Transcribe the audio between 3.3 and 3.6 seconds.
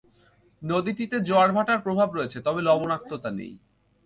নেই।